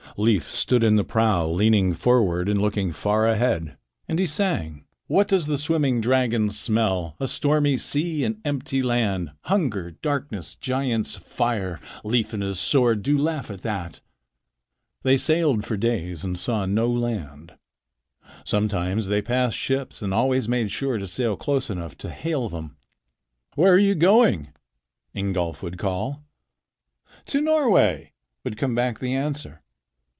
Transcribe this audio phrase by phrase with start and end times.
[0.17, 3.77] Leif stood in the prow leaning forward and looking far ahead,
[4.09, 7.15] and he sang: "What does the swimming dragon smell?
[7.21, 11.79] A stormy sea, an empty land, Hunger, darkness, giants, fire.
[12.03, 14.01] Leif and his sword do laugh at that."
[15.03, 17.53] They sailed for days and saw no land.
[18.43, 22.75] Sometimes they passed ships and always made sure to sail close enough to hail them.
[23.55, 24.49] "Where are you going?"
[25.15, 26.21] Ingolf would call.
[27.27, 28.11] "To Norway,"
[28.43, 29.59] would come back the answer.